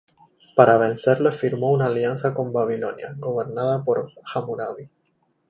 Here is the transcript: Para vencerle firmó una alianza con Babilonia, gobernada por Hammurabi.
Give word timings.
Para 0.55 0.79
vencerle 0.79 1.31
firmó 1.31 1.69
una 1.71 1.85
alianza 1.85 2.33
con 2.33 2.51
Babilonia, 2.51 3.13
gobernada 3.19 3.83
por 3.83 4.11
Hammurabi. 4.33 4.89